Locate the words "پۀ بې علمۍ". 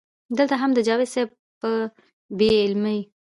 1.59-2.99